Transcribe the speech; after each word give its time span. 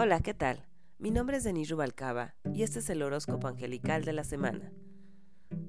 Hola, 0.00 0.20
¿qué 0.20 0.32
tal? 0.32 0.64
Mi 1.00 1.10
nombre 1.10 1.38
es 1.38 1.42
Denis 1.42 1.70
Rubalcaba 1.70 2.36
y 2.54 2.62
este 2.62 2.78
es 2.78 2.88
el 2.88 3.02
horóscopo 3.02 3.48
angelical 3.48 4.04
de 4.04 4.12
la 4.12 4.22
semana. 4.22 4.70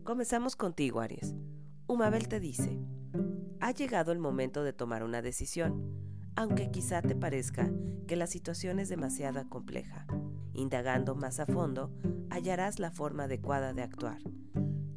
Comenzamos 0.03 0.55
contigo, 0.55 0.99
Aries. 0.99 1.33
Umabel 1.87 2.27
te 2.27 2.39
dice, 2.39 2.77
ha 3.59 3.71
llegado 3.71 4.11
el 4.11 4.19
momento 4.19 4.63
de 4.63 4.71
tomar 4.71 5.03
una 5.03 5.23
decisión, 5.23 5.95
aunque 6.35 6.69
quizá 6.69 7.01
te 7.01 7.15
parezca 7.15 7.71
que 8.05 8.15
la 8.15 8.27
situación 8.27 8.77
es 8.77 8.87
demasiado 8.87 9.49
compleja. 9.49 10.05
Indagando 10.53 11.15
más 11.15 11.39
a 11.39 11.47
fondo, 11.47 11.91
hallarás 12.29 12.77
la 12.77 12.91
forma 12.91 13.23
adecuada 13.23 13.73
de 13.73 13.81
actuar. 13.81 14.19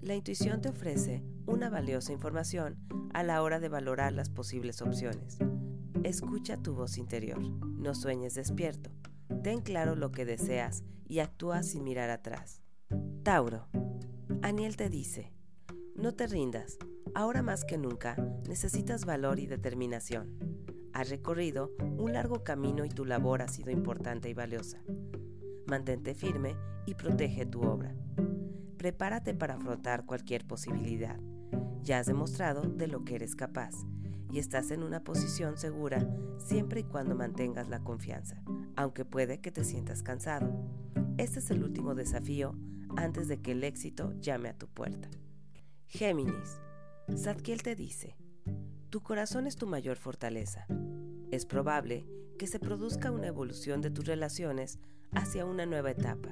La 0.02 0.14
intuición 0.14 0.60
te 0.60 0.68
ofrece 0.68 1.24
una 1.46 1.70
valiosa 1.70 2.12
información 2.12 2.76
a 3.14 3.22
la 3.22 3.42
hora 3.42 3.60
de 3.60 3.70
valorar 3.70 4.12
las 4.12 4.28
posibles 4.28 4.82
opciones. 4.82 5.38
Escucha 6.04 6.58
tu 6.58 6.74
voz 6.74 6.98
interior, 6.98 7.40
no 7.40 7.94
sueñes 7.94 8.34
despierto, 8.34 8.90
ten 9.42 9.60
claro 9.60 9.96
lo 9.96 10.12
que 10.12 10.24
deseas 10.24 10.84
y 11.06 11.18
actúa 11.18 11.62
sin 11.62 11.84
mirar 11.84 12.10
atrás. 12.10 12.62
Tauro, 13.22 13.68
Aniel 14.42 14.76
te 14.76 14.88
dice, 14.88 15.32
no 15.94 16.12
te 16.12 16.26
rindas, 16.26 16.78
ahora 17.14 17.42
más 17.42 17.64
que 17.64 17.78
nunca 17.78 18.16
necesitas 18.48 19.04
valor 19.04 19.38
y 19.38 19.46
determinación. 19.46 20.38
Has 20.92 21.10
recorrido 21.10 21.72
un 21.96 22.12
largo 22.12 22.44
camino 22.44 22.84
y 22.84 22.88
tu 22.88 23.04
labor 23.04 23.42
ha 23.42 23.48
sido 23.48 23.70
importante 23.70 24.28
y 24.28 24.34
valiosa. 24.34 24.82
Mantente 25.66 26.14
firme 26.14 26.56
y 26.86 26.94
protege 26.94 27.46
tu 27.46 27.62
obra. 27.62 27.94
Prepárate 28.76 29.34
para 29.34 29.54
afrontar 29.54 30.04
cualquier 30.04 30.46
posibilidad. 30.46 31.18
Ya 31.82 31.98
has 31.98 32.06
demostrado 32.06 32.62
de 32.62 32.88
lo 32.88 33.04
que 33.04 33.14
eres 33.14 33.34
capaz 33.34 33.74
y 34.32 34.38
estás 34.38 34.70
en 34.70 34.82
una 34.82 35.04
posición 35.04 35.58
segura 35.58 36.08
siempre 36.38 36.80
y 36.80 36.84
cuando 36.84 37.14
mantengas 37.14 37.68
la 37.68 37.84
confianza, 37.84 38.42
aunque 38.76 39.04
puede 39.04 39.40
que 39.40 39.52
te 39.52 39.62
sientas 39.62 40.02
cansado. 40.02 40.50
Este 41.18 41.40
es 41.40 41.50
el 41.50 41.62
último 41.62 41.94
desafío 41.94 42.56
antes 42.96 43.28
de 43.28 43.40
que 43.40 43.52
el 43.52 43.62
éxito 43.62 44.14
llame 44.20 44.48
a 44.48 44.56
tu 44.56 44.68
puerta. 44.68 45.10
Géminis, 45.86 46.60
Zadkiel 47.14 47.62
te 47.62 47.76
dice, 47.76 48.16
tu 48.88 49.02
corazón 49.02 49.46
es 49.46 49.56
tu 49.56 49.66
mayor 49.66 49.98
fortaleza. 49.98 50.66
Es 51.30 51.44
probable 51.44 52.06
que 52.38 52.46
se 52.46 52.58
produzca 52.58 53.10
una 53.10 53.26
evolución 53.26 53.82
de 53.82 53.90
tus 53.90 54.06
relaciones 54.06 54.78
hacia 55.12 55.44
una 55.44 55.66
nueva 55.66 55.90
etapa. 55.90 56.30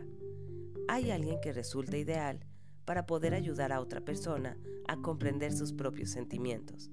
Hay 0.89 1.11
alguien 1.11 1.39
que 1.43 1.53
resulta 1.53 1.99
ideal 1.99 2.41
para 2.87 3.07
poder 3.07 3.35
ayudar 3.35 3.73
a 3.73 3.81
otra 3.81 4.01
persona 4.01 4.57
a 4.89 4.97
comprender 4.97 5.53
sus 5.53 5.73
propios 5.73 6.11
sentimientos. 6.11 6.91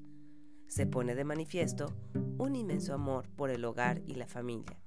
Se 0.68 0.86
pone 0.86 1.16
de 1.16 1.24
manifiesto 1.24 1.94
un 2.38 2.56
inmenso 2.56 2.94
amor 2.94 3.30
por 3.36 3.50
el 3.50 3.64
hogar 3.66 4.02
y 4.06 4.16
la 4.16 4.28
familia. 4.28 4.80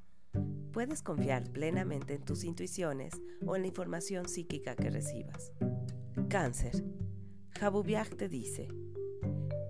Puedes 0.73 1.03
confiar 1.03 1.51
plenamente 1.51 2.15
en 2.15 2.25
tus 2.25 2.45
intuiciones 2.45 3.15
o 3.45 3.57
en 3.57 3.63
la 3.63 3.69
información 3.69 4.29
psíquica 4.29 4.77
que 4.77 4.91
recibas. 4.91 5.53
Cáncer. 6.29 6.85
Jabubiak 7.59 8.17
te 8.17 8.29
dice, 8.29 8.69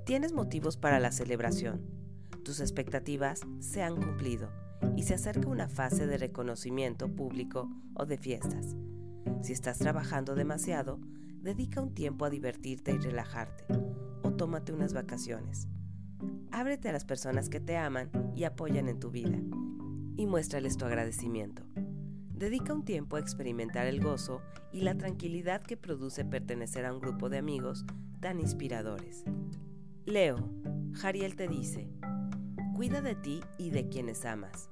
tienes 0.05 0.33
motivos 0.33 0.77
para 0.77 1.01
la 1.01 1.11
celebración. 1.11 1.81
Tus 2.45 2.61
expectativas 2.61 3.41
se 3.61 3.83
han 3.83 3.97
cumplido 3.97 4.51
y 4.97 5.05
se 5.05 5.15
acerca 5.15 5.49
una 5.49 5.69
fase 5.69 6.07
de 6.07 6.19
reconocimiento 6.19 7.09
público 7.09 7.71
o 7.95 8.05
de 8.05 8.19
fiestas. 8.19 8.77
Si 9.43 9.53
estás 9.53 9.79
trabajando 9.79 10.35
demasiado, 10.35 11.01
dedica 11.41 11.81
un 11.81 11.95
tiempo 11.95 12.25
a 12.25 12.31
divertirte 12.31 12.93
y 12.93 12.99
relajarte, 12.99 13.65
o 14.23 14.33
tómate 14.33 14.73
unas 14.73 14.93
vacaciones. 14.93 15.69
Ábrete 16.53 16.89
a 16.89 16.93
las 16.93 17.05
personas 17.05 17.49
que 17.49 17.61
te 17.61 17.77
aman 17.77 18.11
y 18.35 18.45
apoyan 18.45 18.89
en 18.89 19.01
tu 19.01 19.11
vida, 19.11 19.39
y 20.17 20.27
muéstrales 20.27 20.77
tu 20.77 20.85
agradecimiento. 20.85 21.63
Dedica 22.41 22.73
un 22.73 22.85
tiempo 22.85 23.17
a 23.17 23.21
experimentar 23.21 23.87
el 23.87 24.01
gozo 24.01 24.41
y 24.73 24.81
la 24.81 24.97
tranquilidad 24.97 25.63
que 25.63 25.77
produce 25.77 26.25
pertenecer 26.25 26.87
a 26.87 26.93
un 26.93 27.01
grupo 27.01 27.29
de 27.29 27.39
amigos 27.39 27.85
tan 28.21 28.41
inspiradores. 28.41 29.25
Leo, 30.07 30.51
Jariel 30.95 31.37
te 31.37 31.49
dice, 31.49 31.89
cuida 32.75 33.03
de 33.03 33.15
ti 33.15 33.41
y 33.59 33.71
de 33.71 33.89
quienes 33.89 34.25
amas. 34.25 34.71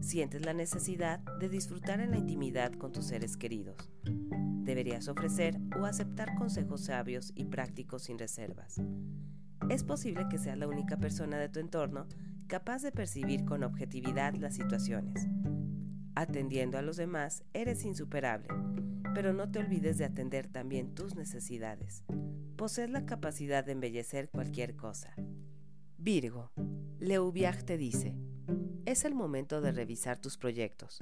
Sientes 0.00 0.46
la 0.46 0.54
necesidad 0.54 1.20
de 1.40 1.48
disfrutar 1.48 2.00
en 2.00 2.12
la 2.12 2.16
intimidad 2.16 2.72
con 2.72 2.90
tus 2.90 3.06
seres 3.06 3.36
queridos. 3.36 3.90
Deberías 4.04 5.08
ofrecer 5.08 5.58
o 5.78 5.84
aceptar 5.84 6.36
consejos 6.36 6.84
sabios 6.84 7.32
y 7.34 7.44
prácticos 7.44 8.04
sin 8.04 8.18
reservas. 8.18 8.80
Es 9.70 9.84
posible 9.84 10.26
que 10.28 10.36
seas 10.36 10.58
la 10.58 10.66
única 10.66 10.96
persona 10.96 11.38
de 11.38 11.48
tu 11.48 11.60
entorno 11.60 12.08
capaz 12.48 12.82
de 12.82 12.90
percibir 12.90 13.44
con 13.44 13.62
objetividad 13.62 14.34
las 14.34 14.56
situaciones. 14.56 15.28
Atendiendo 16.16 16.76
a 16.76 16.82
los 16.82 16.96
demás, 16.96 17.44
eres 17.54 17.84
insuperable, 17.84 18.48
pero 19.14 19.32
no 19.32 19.48
te 19.52 19.60
olvides 19.60 19.96
de 19.96 20.06
atender 20.06 20.48
también 20.48 20.92
tus 20.96 21.14
necesidades. 21.14 22.02
Posees 22.56 22.90
la 22.90 23.06
capacidad 23.06 23.64
de 23.64 23.70
embellecer 23.70 24.28
cualquier 24.28 24.74
cosa. 24.74 25.14
Virgo, 25.98 26.50
Leuviag 26.98 27.62
te 27.62 27.78
dice, 27.78 28.16
es 28.86 29.04
el 29.04 29.14
momento 29.14 29.60
de 29.60 29.70
revisar 29.70 30.18
tus 30.18 30.36
proyectos. 30.36 30.98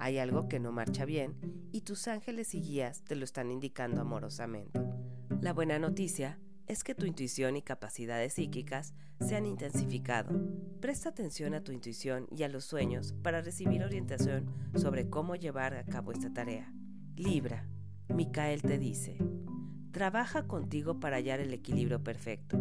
Hay 0.00 0.18
algo 0.18 0.48
que 0.48 0.58
no 0.58 0.72
marcha 0.72 1.04
bien 1.04 1.36
y 1.70 1.82
tus 1.82 2.08
ángeles 2.08 2.52
y 2.56 2.62
guías 2.62 3.04
te 3.04 3.14
lo 3.14 3.22
están 3.22 3.52
indicando 3.52 4.00
amorosamente. 4.00 4.80
La 5.40 5.52
buena 5.52 5.78
noticia 5.78 6.40
es 6.68 6.84
que 6.84 6.94
tu 6.94 7.06
intuición 7.06 7.56
y 7.56 7.62
capacidades 7.62 8.34
psíquicas 8.34 8.94
se 9.20 9.36
han 9.36 9.46
intensificado. 9.46 10.38
Presta 10.80 11.08
atención 11.08 11.54
a 11.54 11.64
tu 11.64 11.72
intuición 11.72 12.28
y 12.30 12.42
a 12.42 12.48
los 12.48 12.64
sueños 12.64 13.14
para 13.22 13.40
recibir 13.40 13.82
orientación 13.82 14.46
sobre 14.76 15.08
cómo 15.08 15.34
llevar 15.34 15.74
a 15.74 15.84
cabo 15.84 16.12
esta 16.12 16.32
tarea. 16.32 16.72
Libra, 17.16 17.66
Micael 18.08 18.62
te 18.62 18.78
dice, 18.78 19.16
trabaja 19.92 20.46
contigo 20.46 21.00
para 21.00 21.16
hallar 21.16 21.40
el 21.40 21.54
equilibrio 21.54 22.04
perfecto. 22.04 22.58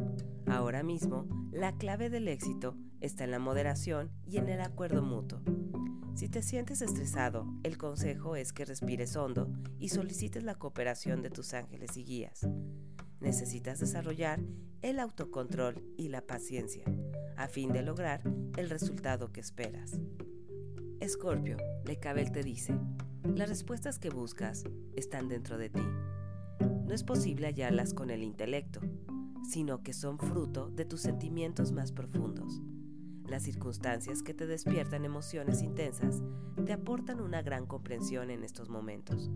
Ahora 0.48 0.84
mismo, 0.84 1.28
la 1.52 1.78
clave 1.78 2.10
del 2.10 2.30
éxito 2.30 2.78
está 3.02 3.26
en 3.26 3.32
la 3.32 3.40
moderación 3.40 4.12
y 4.26 4.38
en 4.38 4.48
el 4.48 4.62
acuerdo 4.62 5.04
mutuo. 5.04 5.42
Si 6.16 6.30
te 6.30 6.42
sientes 6.42 6.82
estresado, 6.82 7.46
el 7.62 7.78
consejo 7.78 8.36
es 8.36 8.54
que 8.54 8.66
respires 8.66 9.16
hondo 9.16 9.52
y 9.78 9.90
solicites 9.90 10.44
la 10.44 10.56
cooperación 10.56 11.22
de 11.22 11.30
tus 11.30 11.54
ángeles 11.54 11.96
y 11.98 12.06
guías. 12.06 12.48
Necesitas 13.20 13.80
desarrollar 13.80 14.40
el 14.82 15.00
autocontrol 15.00 15.84
y 15.98 16.10
la 16.10 16.22
paciencia 16.22 16.86
a 17.36 17.48
fin 17.48 17.72
de 17.72 17.82
lograr 17.82 18.22
el 18.58 18.70
resultado 18.70 19.32
que 19.32 19.40
esperas. 19.40 20.00
Escorpio, 21.00 21.58
Lecabel 21.86 22.32
te 22.32 22.44
dice, 22.44 22.78
las 23.24 23.50
respuestas 23.50 24.00
que 24.00 24.10
buscas 24.10 24.64
están 24.96 25.28
dentro 25.28 25.58
de 25.58 25.70
ti. 25.70 25.84
No 26.60 26.94
es 26.94 27.04
posible 27.04 27.48
hallarlas 27.48 27.94
con 27.94 28.10
el 28.10 28.24
intelecto, 28.24 28.82
sino 29.48 29.84
que 29.84 29.94
son 29.94 30.18
fruto 30.18 30.70
de 30.70 30.86
tus 30.86 31.02
sentimientos 31.02 31.72
más 31.72 31.92
profundos. 31.92 32.62
Las 33.28 33.44
circunstancias 33.44 34.24
que 34.24 34.34
te 34.34 34.48
despiertan 34.48 35.06
emociones 35.06 35.62
intensas 35.62 36.22
te 36.66 36.74
aportan 36.74 37.20
una 37.20 37.42
gran 37.42 37.66
comprensión 37.66 38.32
en 38.32 38.44
estos 38.44 38.70
momentos. 38.70 39.30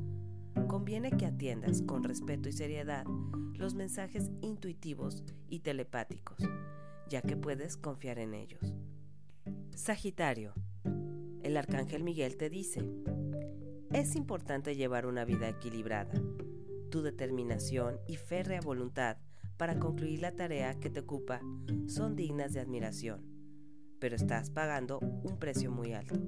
Conviene 0.68 1.12
que 1.12 1.26
atiendas 1.26 1.82
con 1.82 2.04
respeto 2.04 2.50
y 2.50 2.52
seriedad 2.52 3.06
los 3.54 3.76
mensajes 3.76 4.32
intuitivos 4.42 5.24
y 5.50 5.60
telepáticos, 5.60 6.38
ya 7.10 7.22
que 7.22 7.38
puedes 7.38 7.78
confiar 7.78 8.20
en 8.20 8.34
ellos. 8.34 8.74
Sagitario, 9.76 10.54
el 11.44 11.58
arcángel 11.58 12.04
Miguel 12.04 12.38
te 12.38 12.50
dice, 12.50 12.82
es 13.92 14.16
importante 14.16 14.76
llevar 14.76 15.06
una 15.06 15.26
vida 15.26 15.50
equilibrada. 15.50 16.14
Tu 16.90 17.02
determinación 17.02 18.00
y 18.08 18.16
férrea 18.16 18.62
voluntad 18.62 19.18
para 19.58 19.80
concluir 19.80 20.22
la 20.22 20.36
tarea 20.36 20.80
que 20.80 20.90
te 20.90 21.02
ocupa 21.02 21.42
son 21.88 22.16
dignas 22.16 22.54
de 22.54 22.62
admiración 22.62 23.32
pero 24.02 24.16
estás 24.16 24.50
pagando 24.50 24.98
un 25.00 25.38
precio 25.38 25.72
muy 25.72 25.94
alto. 25.94 26.20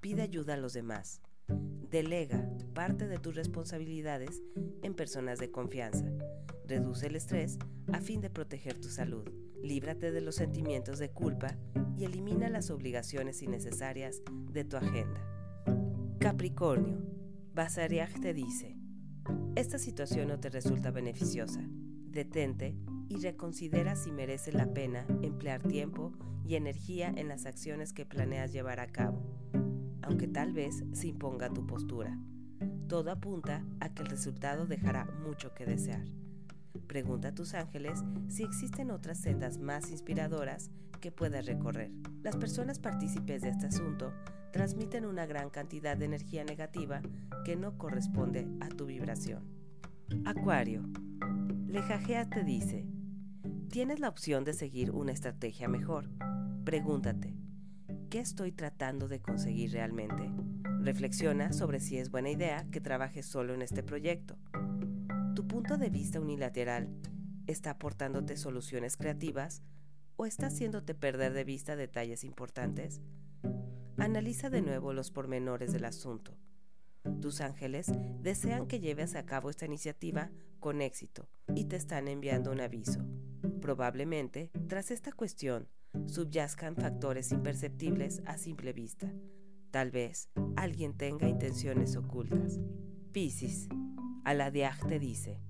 Pide 0.00 0.22
ayuda 0.22 0.54
a 0.54 0.56
los 0.56 0.72
demás. 0.72 1.20
Delega 1.90 2.46
parte 2.74 3.08
de 3.08 3.18
tus 3.18 3.34
responsabilidades 3.34 4.42
en 4.82 4.94
personas 4.94 5.38
de 5.38 5.50
confianza. 5.50 6.04
Reduce 6.66 7.06
el 7.06 7.16
estrés 7.16 7.58
a 7.92 8.00
fin 8.00 8.20
de 8.20 8.28
proteger 8.28 8.78
tu 8.78 8.88
salud. 8.88 9.26
Líbrate 9.62 10.12
de 10.12 10.20
los 10.20 10.34
sentimientos 10.34 10.98
de 10.98 11.10
culpa 11.10 11.56
y 11.96 12.04
elimina 12.04 12.50
las 12.50 12.70
obligaciones 12.70 13.40
innecesarias 13.40 14.20
de 14.52 14.64
tu 14.64 14.76
agenda. 14.76 15.24
Capricornio, 16.18 16.98
Basariag 17.54 18.20
te 18.20 18.34
dice, 18.34 18.76
esta 19.56 19.78
situación 19.78 20.28
no 20.28 20.38
te 20.38 20.50
resulta 20.50 20.90
beneficiosa. 20.90 21.62
Detente 22.10 22.76
y 23.08 23.16
reconsidera 23.16 23.96
si 23.96 24.12
merece 24.12 24.52
la 24.52 24.74
pena 24.74 25.06
emplear 25.22 25.62
tiempo 25.62 26.12
y 26.44 26.56
energía 26.56 27.12
en 27.16 27.28
las 27.28 27.46
acciones 27.46 27.94
que 27.94 28.04
planeas 28.04 28.52
llevar 28.52 28.78
a 28.78 28.88
cabo, 28.88 29.22
aunque 30.08 30.26
tal 30.26 30.52
vez 30.52 30.84
se 30.92 31.06
imponga 31.06 31.52
tu 31.52 31.66
postura. 31.66 32.18
Todo 32.88 33.10
apunta 33.10 33.62
a 33.78 33.90
que 33.90 34.02
el 34.02 34.08
resultado 34.08 34.66
dejará 34.66 35.04
mucho 35.04 35.54
que 35.54 35.66
desear. 35.66 36.06
Pregunta 36.86 37.28
a 37.28 37.34
tus 37.34 37.52
ángeles 37.52 38.02
si 38.28 38.42
existen 38.42 38.90
otras 38.90 39.18
sendas 39.18 39.58
más 39.58 39.90
inspiradoras 39.90 40.70
que 41.02 41.12
puedas 41.12 41.44
recorrer. 41.44 41.92
Las 42.22 42.36
personas 42.36 42.78
partícipes 42.78 43.42
de 43.42 43.50
este 43.50 43.66
asunto 43.66 44.14
transmiten 44.50 45.04
una 45.04 45.26
gran 45.26 45.50
cantidad 45.50 45.94
de 45.94 46.06
energía 46.06 46.42
negativa 46.42 47.02
que 47.44 47.56
no 47.56 47.76
corresponde 47.76 48.48
a 48.60 48.68
tu 48.68 48.86
vibración. 48.86 49.44
Acuario. 50.24 50.84
Lejajea 51.66 52.30
te 52.30 52.44
dice, 52.44 52.86
tienes 53.70 54.00
la 54.00 54.08
opción 54.08 54.44
de 54.44 54.54
seguir 54.54 54.90
una 54.90 55.12
estrategia 55.12 55.68
mejor. 55.68 56.08
Pregúntate, 56.64 57.37
¿qué 58.08 58.20
estoy 58.20 58.52
tratando 58.52 59.06
de 59.06 59.20
conseguir 59.20 59.72
realmente? 59.72 60.30
Reflexiona 60.80 61.52
sobre 61.52 61.80
si 61.80 61.98
es 61.98 62.10
buena 62.10 62.30
idea 62.30 62.66
que 62.70 62.80
trabajes 62.80 63.26
solo 63.26 63.52
en 63.52 63.62
este 63.62 63.82
proyecto. 63.82 64.36
¿Tu 65.34 65.46
punto 65.46 65.76
de 65.76 65.90
vista 65.90 66.18
unilateral 66.18 66.88
está 67.46 67.72
aportándote 67.72 68.36
soluciones 68.36 68.96
creativas 68.96 69.62
o 70.16 70.24
está 70.24 70.46
haciéndote 70.46 70.94
perder 70.94 71.34
de 71.34 71.44
vista 71.44 71.76
detalles 71.76 72.24
importantes? 72.24 73.02
Analiza 73.98 74.48
de 74.48 74.62
nuevo 74.62 74.92
los 74.92 75.10
pormenores 75.10 75.72
del 75.72 75.84
asunto. 75.84 76.36
Tus 77.20 77.40
ángeles 77.40 77.92
desean 78.20 78.66
que 78.66 78.80
lleves 78.80 79.16
a 79.16 79.26
cabo 79.26 79.50
esta 79.50 79.66
iniciativa 79.66 80.30
con 80.60 80.80
éxito 80.80 81.28
y 81.54 81.64
te 81.64 81.76
están 81.76 82.08
enviando 82.08 82.52
un 82.52 82.60
aviso. 82.60 83.04
Probablemente, 83.60 84.50
tras 84.68 84.90
esta 84.90 85.12
cuestión, 85.12 85.68
subyazcan 86.06 86.76
factores 86.76 87.32
imperceptibles 87.32 88.22
a 88.26 88.38
simple 88.38 88.72
vista. 88.72 89.12
Tal 89.70 89.90
vez 89.90 90.30
alguien 90.56 90.96
tenga 90.96 91.28
intenciones 91.28 91.96
ocultas. 91.96 92.58
Piscis, 93.12 93.68
Aladiag 94.24 94.86
te 94.86 94.98
dice, 94.98 95.40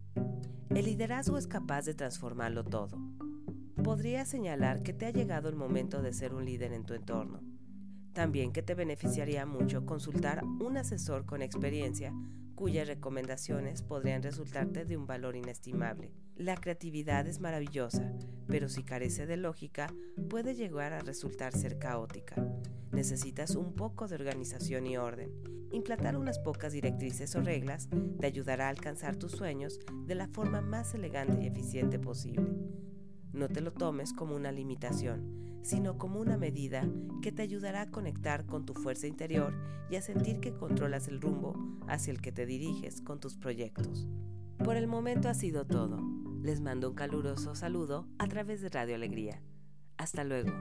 el 0.75 0.85
liderazgo 0.85 1.39
es 1.39 1.47
capaz 1.47 1.85
de 1.85 1.95
transformarlo 1.95 2.65
todo. 2.65 2.99
Podría 3.83 4.25
señalar 4.25 4.83
que 4.83 4.93
te 4.93 5.07
ha 5.07 5.11
llegado 5.11 5.49
el 5.49 5.57
momento 5.57 6.03
de 6.03 6.13
ser 6.13 6.35
un 6.35 6.45
líder 6.45 6.73
en 6.73 6.85
tu 6.85 6.95
entorno 6.95 7.41
también 8.19 8.51
que 8.51 8.65
te 8.65 8.75
beneficiaría 8.75 9.47
mucho 9.47 9.87
consultar 9.87 10.43
un 10.45 10.77
asesor 10.77 11.25
con 11.25 11.41
experiencia 11.41 12.13
cuyas 12.59 12.89
recomendaciones 12.89 13.83
podrían 13.83 14.21
resultarte 14.21 14.85
de 14.85 14.97
un 14.97 15.07
valor 15.07 15.37
inestimable. 15.37 16.11
La 16.35 16.57
creatividad 16.57 17.25
es 17.29 17.39
maravillosa, 17.39 18.13
pero 18.49 18.69
si 18.69 18.83
carece 18.83 19.27
de 19.27 19.37
lógica, 19.37 19.95
puede 20.29 20.57
llegar 20.57 20.93
a 20.93 20.99
resultar 20.99 21.57
ser 21.57 21.79
caótica. 21.79 22.35
Necesitas 22.91 23.55
un 23.55 23.77
poco 23.77 24.09
de 24.09 24.17
organización 24.17 24.89
y 24.89 24.97
orden. 24.97 25.31
Implantar 25.71 26.17
unas 26.17 26.41
pocas 26.41 26.73
directrices 26.73 27.37
o 27.37 27.43
reglas 27.43 27.89
te 28.19 28.27
ayudará 28.27 28.67
a 28.67 28.71
alcanzar 28.71 29.15
tus 29.15 29.31
sueños 29.31 29.79
de 30.09 30.17
la 30.17 30.27
forma 30.27 30.61
más 30.61 30.95
elegante 30.95 31.41
y 31.41 31.47
eficiente 31.47 32.01
posible. 32.01 32.57
No 33.33 33.49
te 33.49 33.61
lo 33.61 33.73
tomes 33.73 34.13
como 34.13 34.35
una 34.35 34.51
limitación, 34.51 35.48
sino 35.63 35.99
como 35.99 36.21
una 36.21 36.37
medida 36.37 36.89
que 37.23 37.33
te 37.33 37.43
ayudará 37.43 37.83
a 37.83 37.91
conectar 37.91 38.47
con 38.47 38.65
tu 38.65 38.75
fuerza 38.75 39.07
interior 39.07 39.55
y 39.91 39.97
a 39.97 40.03
sentir 40.03 40.41
que 40.41 40.55
controlas 40.55 41.09
el 41.09 41.21
rumbo 41.21 41.55
hacia 41.87 42.13
el 42.13 42.21
que 42.21 42.33
te 42.33 42.47
diriges 42.47 43.01
con 43.01 43.21
tus 43.21 43.37
proyectos. 43.37 44.09
Por 44.59 44.77
el 44.77 44.87
momento 44.87 45.29
ha 45.29 45.35
sido 45.35 45.67
todo. 45.67 46.01
Les 46.43 46.61
mando 46.61 46.91
un 46.91 46.95
caluroso 46.95 47.55
saludo 47.55 48.07
a 48.19 48.27
través 48.27 48.61
de 48.61 48.69
Radio 48.69 48.95
Alegría. 48.95 49.43
Hasta 49.97 50.25
luego. 50.25 50.53